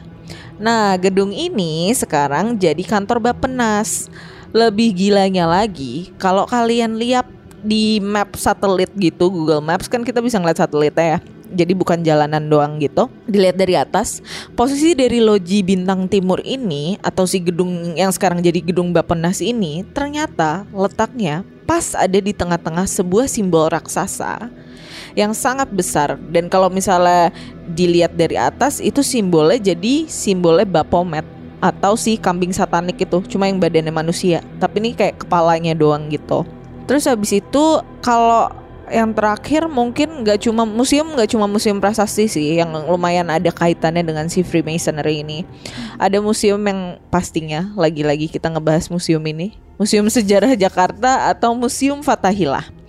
Nah, 0.62 0.94
gedung 0.94 1.34
ini 1.34 1.90
sekarang 1.98 2.54
jadi 2.54 2.86
kantor 2.86 3.18
Bappenas. 3.18 4.06
Lebih 4.54 4.94
gilanya 4.94 5.50
lagi, 5.50 6.14
kalau 6.14 6.46
kalian 6.46 6.94
lihat 6.94 7.26
di 7.58 7.98
map 7.98 8.38
satelit 8.38 8.94
gitu, 8.94 9.26
Google 9.26 9.58
Maps 9.58 9.90
kan 9.90 10.06
kita 10.06 10.22
bisa 10.22 10.38
ngeliat 10.38 10.62
satelitnya 10.62 11.18
ya. 11.18 11.33
Jadi 11.54 11.72
bukan 11.72 12.02
jalanan 12.02 12.50
doang 12.50 12.82
gitu. 12.82 13.06
Dilihat 13.30 13.56
dari 13.56 13.78
atas, 13.78 14.20
posisi 14.58 14.92
dari 14.98 15.22
loji 15.22 15.62
Bintang 15.62 16.10
Timur 16.10 16.42
ini 16.42 16.98
atau 17.00 17.24
si 17.24 17.40
gedung 17.40 17.94
yang 17.94 18.10
sekarang 18.10 18.42
jadi 18.42 18.60
gedung 18.60 18.90
Bappenas 18.90 19.38
ini 19.40 19.86
ternyata 19.94 20.66
letaknya 20.74 21.46
pas 21.64 21.96
ada 21.96 22.18
di 22.20 22.32
tengah-tengah 22.36 22.84
sebuah 22.84 23.24
simbol 23.24 23.72
raksasa 23.72 24.52
yang 25.16 25.32
sangat 25.32 25.70
besar 25.72 26.20
dan 26.30 26.50
kalau 26.52 26.68
misalnya 26.68 27.32
dilihat 27.72 28.12
dari 28.18 28.36
atas 28.36 28.82
itu 28.82 29.00
simbolnya 29.00 29.72
jadi 29.72 30.04
simbolnya 30.10 30.68
Baphomet 30.68 31.24
atau 31.62 31.96
si 31.96 32.20
kambing 32.20 32.52
satanik 32.52 33.00
itu 33.00 33.24
cuma 33.30 33.48
yang 33.48 33.56
badannya 33.56 33.94
manusia 33.94 34.44
tapi 34.60 34.84
ini 34.84 34.90
kayak 34.92 35.24
kepalanya 35.24 35.72
doang 35.72 36.12
gitu 36.12 36.44
terus 36.84 37.08
habis 37.08 37.32
itu 37.40 37.64
kalau 38.04 38.52
yang 38.92 39.16
terakhir 39.16 39.68
mungkin 39.70 40.24
nggak 40.24 40.44
cuma 40.44 40.68
museum 40.68 41.16
nggak 41.16 41.30
cuma 41.32 41.48
museum 41.48 41.80
prasasti 41.80 42.28
sih 42.28 42.60
yang 42.60 42.72
lumayan 42.88 43.32
ada 43.32 43.48
kaitannya 43.48 44.04
dengan 44.04 44.28
si 44.28 44.44
Freemasonry 44.44 45.24
ini 45.24 45.48
ada 45.96 46.20
museum 46.20 46.60
yang 46.64 47.00
pastinya 47.08 47.72
lagi-lagi 47.78 48.28
kita 48.28 48.52
ngebahas 48.52 48.92
museum 48.92 49.24
ini 49.24 49.56
museum 49.80 50.06
sejarah 50.08 50.52
Jakarta 50.54 51.32
atau 51.32 51.56
museum 51.56 52.04
Fatahillah 52.04 52.84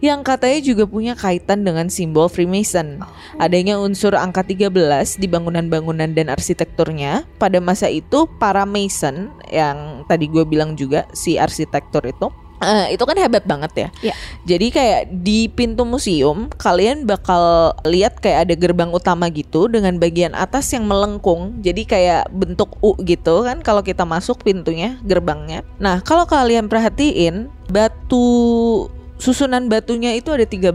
yang 0.00 0.24
katanya 0.24 0.60
juga 0.64 0.84
punya 0.88 1.12
kaitan 1.12 1.62
dengan 1.62 1.92
simbol 1.92 2.32
Freemason. 2.32 3.04
Adanya 3.36 3.76
unsur 3.76 4.16
angka 4.16 4.40
13 4.40 4.72
di 5.20 5.28
bangunan-bangunan 5.28 6.16
dan 6.16 6.32
arsitekturnya. 6.32 7.28
Pada 7.36 7.60
masa 7.60 7.92
itu 7.92 8.24
para 8.40 8.64
Mason 8.64 9.28
yang 9.52 10.08
tadi 10.08 10.26
gue 10.32 10.48
bilang 10.48 10.74
juga 10.80 11.04
si 11.12 11.36
arsitektur 11.36 12.08
itu 12.08 12.32
eh, 12.60 12.94
itu 12.94 13.02
kan 13.02 13.16
hebat 13.16 13.44
banget 13.48 13.72
ya. 13.74 13.88
Iya. 14.12 14.14
Jadi 14.46 14.66
kayak 14.70 15.00
di 15.24 15.48
pintu 15.50 15.82
museum 15.88 16.52
kalian 16.60 17.08
bakal 17.08 17.74
lihat 17.88 18.20
kayak 18.20 18.48
ada 18.48 18.54
gerbang 18.54 18.92
utama 18.92 19.26
gitu 19.32 19.66
dengan 19.66 19.96
bagian 19.96 20.36
atas 20.36 20.70
yang 20.72 20.84
melengkung. 20.86 21.58
Jadi 21.64 21.82
kayak 21.88 22.30
bentuk 22.30 22.76
U 22.84 22.96
gitu 23.02 23.44
kan 23.44 23.64
kalau 23.64 23.80
kita 23.80 24.04
masuk 24.04 24.44
pintunya 24.44 25.00
gerbangnya. 25.04 25.64
Nah, 25.80 26.04
kalau 26.04 26.28
kalian 26.28 26.68
perhatiin 26.68 27.48
batu 27.72 28.88
susunan 29.20 29.68
batunya 29.68 30.16
itu 30.16 30.32
ada 30.32 30.48
13 30.48 30.72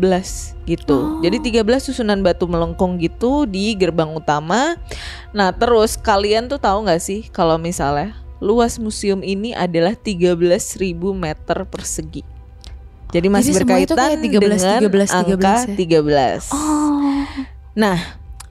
gitu. 0.69 0.97
Oh. 1.17 1.21
Jadi 1.25 1.49
13 1.49 1.65
susunan 1.81 2.21
batu 2.21 2.45
melengkung 2.45 3.01
gitu 3.01 3.49
di 3.49 3.73
gerbang 3.73 4.13
utama. 4.13 4.77
Nah, 5.33 5.49
terus 5.51 5.97
kalian 5.97 6.45
tuh 6.45 6.61
tahu 6.61 6.85
nggak 6.85 7.01
sih 7.01 7.25
kalau 7.33 7.57
misalnya 7.57 8.13
luas 8.43 8.77
museum 8.77 9.21
ini 9.21 9.55
adalah 9.55 9.95
13.000 9.95 10.35
meter 11.13 11.57
persegi. 11.65 12.23
Jadi 13.13 13.27
masih 13.31 13.53
Jadi 13.55 13.59
berkaitan 13.63 13.95
kayak 13.95 14.19
13, 14.19 14.43
dengan 14.43 14.79
13, 14.81 15.11
angka 15.13 15.55
13. 15.71 16.49
13 16.49 16.51
Oh. 16.51 17.23
Nah, 17.75 17.99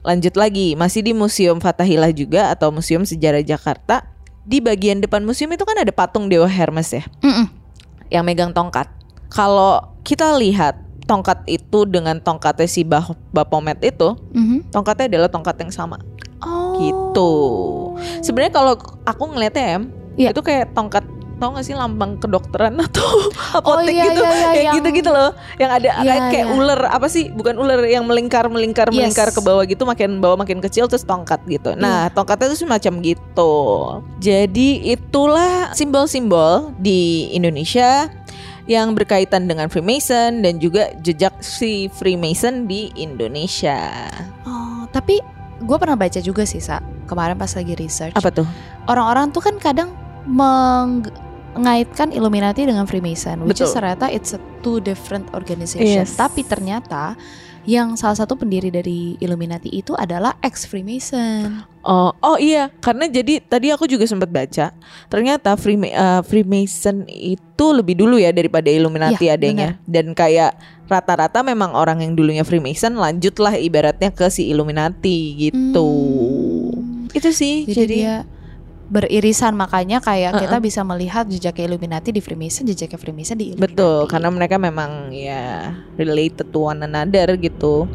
lanjut 0.01 0.33
lagi, 0.33 0.73
masih 0.73 1.01
di 1.01 1.13
Museum 1.13 1.57
Fatahillah 1.57 2.09
juga 2.09 2.49
atau 2.49 2.69
Museum 2.69 3.05
Sejarah 3.05 3.41
Jakarta. 3.41 4.05
di 4.45 4.61
bagian 4.61 5.01
depan 5.01 5.25
museum 5.25 5.49
itu 5.57 5.65
kan 5.65 5.73
ada 5.73 5.89
patung 5.89 6.29
dewa 6.29 6.45
Hermes 6.45 6.93
ya, 6.93 7.01
Mm-mm. 7.25 7.49
yang 8.13 8.21
megang 8.21 8.53
tongkat. 8.53 8.85
Kalau 9.33 9.81
kita 10.05 10.37
lihat 10.37 10.77
tongkat 11.09 11.41
itu 11.49 11.89
dengan 11.89 12.21
tongkatnya 12.21 12.69
si 12.69 12.85
bah 12.85 13.09
Baphomet 13.33 13.81
itu, 13.81 14.13
Mhm. 14.37 14.69
tongkatnya 14.69 15.09
adalah 15.09 15.29
tongkat 15.33 15.57
yang 15.65 15.73
sama. 15.73 15.97
Oh. 16.75 16.81
Gitu. 16.81 17.31
Sebenarnya 18.21 18.53
kalau 18.53 18.73
aku 19.01 19.23
ngeliatnya 19.27 19.65
em, 19.73 19.83
Iya. 20.15 20.31
itu 20.31 20.39
kayak 20.39 20.71
tongkat 20.71 21.03
tau 21.35 21.51
gak 21.51 21.67
sih 21.67 21.75
lambang 21.75 22.15
kedokteran 22.15 22.79
atau 22.87 23.03
apotek 23.53 23.91
iya, 23.91 24.07
gitu 24.07 24.23
iya, 24.23 24.31
iya, 24.31 24.47
kayak 24.47 24.63
yang- 24.63 24.75
gitu-gitu 24.79 25.09
loh 25.11 25.31
yang 25.57 25.67
ada 25.69 25.87
Iya, 25.99 26.13
kayak 26.31 26.47
iya. 26.47 26.55
ular 26.55 26.81
apa 26.87 27.07
sih 27.07 27.27
bukan 27.27 27.59
ular 27.59 27.83
yang 27.83 28.07
melingkar 28.07 28.47
melingkar 28.47 28.87
Yes. 28.87 28.95
melingkar 28.95 29.29
ke 29.29 29.43
bawah 29.43 29.67
gitu 29.67 29.83
makin 29.83 30.23
bawah 30.23 30.39
makin 30.39 30.63
kecil 30.63 30.87
terus 30.87 31.03
tongkat 31.03 31.43
gitu 31.43 31.75
nah 31.75 32.07
tongkatnya 32.07 32.47
itu 32.49 32.63
semacam 32.63 32.93
gitu 33.03 33.53
jadi 34.17 34.69
itulah 34.89 35.75
simbol-simbol 35.75 36.71
di 36.77 37.27
Indonesia 37.29 38.07
yang 38.63 38.95
berkaitan 38.95 39.45
dengan 39.45 39.67
Freemason 39.67 40.39
dan 40.39 40.55
juga 40.55 40.95
jejak 40.97 41.35
si 41.37 41.91
Freemason 41.91 42.63
di 42.63 42.95
Indonesia 42.95 44.07
Oh, 44.41 44.87
tapi 44.89 45.19
gue 45.65 45.77
pernah 45.81 45.97
baca 45.97 46.21
juga 46.21 46.45
sih 46.45 46.61
sa 46.61 46.79
kemarin 47.09 47.35
pas 47.35 47.49
lagi 47.51 47.73
research. 47.75 48.13
apa 48.13 48.29
tuh 48.29 48.47
Orang-orang 48.85 49.33
tuh 49.33 49.41
kan 49.41 49.57
kadang 49.57 49.89
mengaitkan 51.55 52.13
Illuminati 52.13 52.69
dengan 52.69 52.85
Freemason, 52.85 53.41
which 53.49 53.59
is 53.59 53.73
Betul. 53.73 53.81
ternyata 53.81 54.05
it's 54.13 54.37
a 54.37 54.39
two 54.61 54.77
different 54.77 55.25
organization. 55.33 56.05
Yes. 56.05 56.13
Tapi 56.13 56.45
ternyata 56.45 57.17
yang 57.65 57.97
salah 57.97 58.13
satu 58.13 58.37
pendiri 58.37 58.69
dari 58.69 59.17
Illuminati 59.17 59.73
itu 59.73 59.97
adalah 59.97 60.37
ex 60.45 60.69
Freemason. 60.69 61.65
Oh, 61.81 62.13
oh 62.21 62.37
iya, 62.37 62.69
karena 62.77 63.09
jadi 63.09 63.41
tadi 63.41 63.73
aku 63.73 63.89
juga 63.89 64.05
sempat 64.05 64.29
baca, 64.29 64.69
ternyata 65.09 65.57
Freema- 65.57 65.89
eh, 65.89 66.21
Freemason 66.25 67.05
itu 67.09 67.65
lebih 67.73 67.97
dulu 67.97 68.21
ya 68.21 68.29
daripada 68.29 68.69
Illuminati 68.69 69.25
Iya, 69.25 69.37
adanya, 69.37 69.69
dan 69.89 70.13
kayak 70.13 70.53
rata-rata 70.85 71.41
memang 71.41 71.73
orang 71.73 72.01
yang 72.05 72.13
dulunya 72.13 72.45
Freemason 72.45 72.93
lanjutlah 72.95 73.57
ibaratnya 73.57 74.13
ke 74.13 74.29
si 74.29 74.49
Illuminati 74.53 75.49
gitu. 75.49 75.89
Hmm. 76.73 77.09
Itu 77.15 77.31
sih, 77.31 77.65
Jadi, 77.65 77.75
jadi, 77.75 77.95
dia 77.95 78.15
beririsan 78.85 79.57
makanya 79.57 79.97
kayak 79.97 80.37
Uh-uh. 80.37 80.41
kita 80.45 80.57
bisa 80.61 80.81
melihat 80.85 81.25
jejak 81.25 81.57
Illuminati 81.57 82.13
di 82.13 82.21
Freemason, 82.21 82.69
jejaknya 82.69 83.01
Freemason 83.01 83.33
di 83.33 83.53
Illuminati. 83.53 83.73
betul, 83.73 84.05
karena 84.05 84.29
mereka 84.29 84.61
memang 84.61 85.09
ya 85.09 85.73
related 85.97 86.53
to 86.53 86.69
one 86.69 86.85
another 86.85 87.33
gitu. 87.33 87.89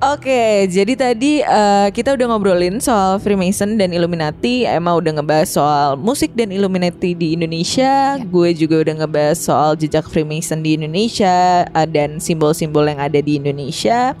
Oke, 0.00 0.64
jadi 0.72 0.96
tadi 0.96 1.44
eh, 1.44 1.88
kita 1.92 2.16
udah 2.16 2.32
ngobrolin 2.32 2.80
soal 2.80 3.20
Freemason 3.20 3.76
dan 3.76 3.92
Illuminati. 3.92 4.64
Emma 4.64 4.96
udah 4.96 5.20
ngebahas 5.20 5.52
soal 5.52 6.00
musik 6.00 6.32
dan 6.32 6.48
Illuminati 6.48 7.12
di 7.12 7.36
Indonesia. 7.36 8.16
Ya. 8.16 8.24
Gue 8.24 8.56
juga 8.56 8.80
udah 8.80 9.04
ngebahas 9.04 9.36
soal 9.36 9.76
jejak 9.76 10.08
Freemason 10.08 10.64
di 10.64 10.80
Indonesia 10.80 11.68
eh, 11.68 11.84
dan 11.84 12.16
simbol-simbol 12.16 12.88
yang 12.88 12.96
ada 12.96 13.20
di 13.20 13.36
Indonesia. 13.36 14.16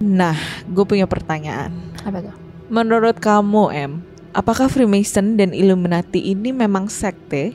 Nah, 0.00 0.32
gue 0.72 0.84
punya 0.88 1.04
pertanyaan. 1.04 1.76
apa 2.08 2.32
tuh? 2.32 2.34
Menurut 2.72 3.20
kamu, 3.20 3.68
Em, 3.68 3.92
apakah 4.32 4.72
Freemason 4.72 5.36
dan 5.36 5.52
Illuminati 5.52 6.24
ini 6.24 6.56
memang 6.56 6.88
sekte 6.88 7.52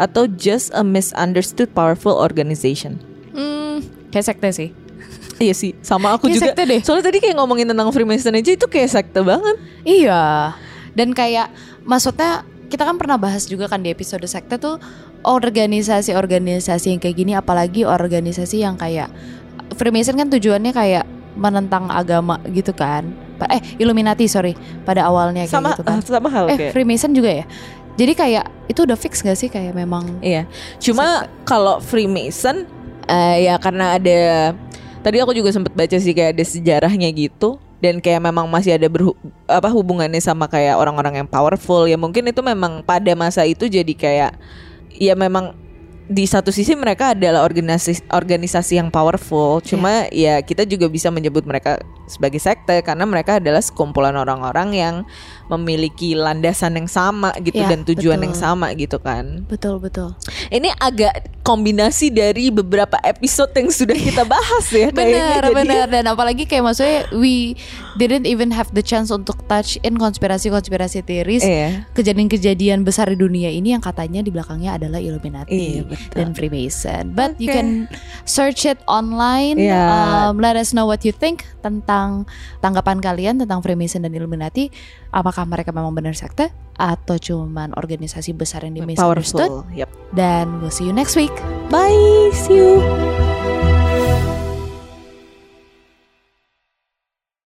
atau 0.00 0.24
just 0.24 0.72
a 0.72 0.80
misunderstood 0.80 1.68
powerful 1.76 2.16
organization? 2.16 3.04
Hmm, 3.36 3.84
kayak 4.08 4.32
sekte 4.32 4.48
sih. 4.48 4.85
Iya 5.36 5.52
sih, 5.52 5.76
sama 5.84 6.16
aku 6.16 6.26
Kayak 6.26 6.36
juga. 6.36 6.46
sekte 6.52 6.62
deh. 6.64 6.80
Soalnya 6.80 7.04
tadi 7.12 7.18
kayak 7.20 7.36
ngomongin 7.36 7.68
tentang 7.68 7.88
Freemason 7.92 8.32
aja 8.32 8.50
itu 8.56 8.66
kayak 8.66 8.88
sekte 8.88 9.20
banget. 9.20 9.56
Iya. 9.84 10.56
Dan 10.96 11.12
kayak 11.12 11.52
maksudnya 11.84 12.40
kita 12.66 12.82
kan 12.82 12.96
pernah 12.96 13.20
bahas 13.20 13.44
juga 13.44 13.68
kan 13.68 13.84
di 13.84 13.92
episode 13.92 14.24
sekte 14.24 14.56
tuh 14.56 14.80
organisasi-organisasi 15.26 16.86
yang 16.96 17.00
kayak 17.00 17.16
gini 17.16 17.32
apalagi 17.34 17.84
organisasi 17.84 18.62
yang 18.62 18.74
kayak 18.74 19.12
Freemason 19.76 20.16
kan 20.16 20.30
tujuannya 20.30 20.72
kayak 20.72 21.04
menentang 21.36 21.90
agama 21.92 22.40
gitu 22.48 22.72
kan. 22.72 23.12
Eh 23.52 23.60
Illuminati 23.76 24.24
sorry 24.24 24.56
pada 24.88 25.04
awalnya 25.04 25.44
kayak 25.44 25.52
sama 25.52 25.70
gitu 25.76 25.82
kan. 25.84 25.98
sama 26.00 26.28
hal 26.32 26.48
Eh 26.48 26.56
kayak. 26.56 26.72
Freemason 26.72 27.12
juga 27.12 27.28
ya. 27.28 27.44
Jadi 27.96 28.12
kayak 28.12 28.44
itu 28.68 28.80
udah 28.84 28.96
fix 28.96 29.20
gak 29.20 29.36
sih 29.36 29.48
kayak 29.48 29.76
memang 29.76 30.20
Iya. 30.24 30.48
Cuma 30.80 31.28
kalau 31.44 31.80
Freemason 31.80 32.64
eh, 33.04 33.46
ya 33.46 33.60
karena 33.60 34.00
ada 34.00 34.18
tadi 35.06 35.22
aku 35.22 35.30
juga 35.30 35.54
sempat 35.54 35.70
baca 35.70 35.94
sih 35.94 36.10
kayak 36.10 36.34
ada 36.34 36.42
sejarahnya 36.42 37.06
gitu. 37.14 37.62
Dan 37.78 38.02
kayak 38.02 38.24
memang 38.24 38.50
masih 38.50 38.74
ada 38.74 38.88
berhu, 38.90 39.14
apa 39.46 39.68
hubungannya 39.70 40.18
sama 40.18 40.50
kayak 40.50 40.74
orang-orang 40.80 41.22
yang 41.22 41.28
powerful. 41.30 41.86
Ya 41.86 41.94
mungkin 41.94 42.26
itu 42.26 42.42
memang 42.42 42.82
pada 42.82 43.14
masa 43.14 43.46
itu 43.46 43.70
jadi 43.70 43.92
kayak 43.94 44.34
ya 44.96 45.14
memang 45.14 45.54
di 46.06 46.22
satu 46.22 46.54
sisi 46.54 46.78
mereka 46.78 47.18
adalah 47.18 47.42
organisasi 47.42 48.10
organisasi 48.10 48.80
yang 48.80 48.88
powerful. 48.90 49.60
Cuma 49.62 50.08
ya 50.10 50.40
kita 50.42 50.64
juga 50.66 50.90
bisa 50.90 51.12
menyebut 51.12 51.44
mereka 51.46 51.82
sebagai 52.08 52.38
sekte 52.38 52.80
karena 52.82 53.04
mereka 53.04 53.38
adalah 53.38 53.60
sekumpulan 53.60 54.16
orang-orang 54.16 54.68
yang 54.74 54.94
memiliki 55.48 56.12
landasan 56.12 56.74
yang 56.74 56.86
sama 56.86 57.30
gitu 57.38 57.56
Ya, 57.56 57.68
dan 57.68 57.82
tujuan 57.82 58.18
betul. 58.18 58.26
yang 58.26 58.36
sama 58.36 58.66
gitu 58.72 58.98
kan 58.98 59.46
betul 59.46 59.78
betul. 59.78 60.12
ini 60.48 60.68
agak 60.76 61.30
kombinasi 61.40 62.10
dari 62.10 62.50
beberapa 62.50 62.98
episode 63.00 63.54
yang 63.54 63.70
sudah 63.70 63.94
kita 63.94 64.26
bahas 64.26 64.66
ya. 64.68 64.90
Benar, 64.90 65.46
Jadi- 65.46 65.54
benar 65.54 65.86
dan 65.94 66.04
apalagi 66.06 66.42
kayak 66.42 66.66
maksudnya 66.66 67.06
we 67.14 67.54
didn't 67.94 68.26
even 68.26 68.50
have 68.50 68.66
the 68.74 68.82
chance 68.82 69.08
untuk 69.08 69.38
touch 69.46 69.78
in 69.80 69.94
konspirasi-konspirasi 69.94 71.00
teoris 71.00 71.46
Iya. 71.46 71.86
kejadian-kejadian 71.94 72.82
besar 72.82 73.06
di 73.08 73.16
dunia 73.16 73.46
ini 73.48 73.70
yang 73.70 73.80
katanya 73.80 74.20
di 74.20 74.28
belakangnya 74.28 74.74
adalah 74.74 74.98
Illuminati 74.98 75.54
Iya, 75.54 75.82
betul. 75.86 76.14
dan 76.18 76.28
Freemason. 76.34 77.04
But 77.14 77.38
you 77.38 77.46
Oke. 77.46 77.54
can 77.54 77.68
search 78.26 78.66
it 78.66 78.82
online. 78.84 79.54
Iya. 79.56 79.86
Um, 80.28 80.42
let 80.42 80.58
us 80.58 80.74
know 80.74 80.84
what 80.84 81.06
you 81.06 81.14
think 81.14 81.46
tentang 81.62 82.26
tanggapan 82.58 82.98
kalian 82.98 83.34
tentang 83.38 83.62
Freemason 83.62 84.02
dan 84.02 84.10
Illuminati. 84.10 84.74
Apakah 85.16 85.48
mereka 85.48 85.72
memang 85.72 85.96
benar 85.96 86.12
sekte 86.12 86.52
atau 86.76 87.16
cuman 87.16 87.72
organisasi 87.72 88.36
besar 88.36 88.68
yang 88.68 88.76
di? 88.76 89.00
Powerful. 89.00 89.64
Yep. 89.72 89.88
Dan 90.12 90.60
we'll 90.60 90.68
see 90.68 90.84
you 90.84 90.92
next 90.92 91.16
week. 91.16 91.32
Bye. 91.72 92.28
See 92.36 92.60
you. 92.60 92.84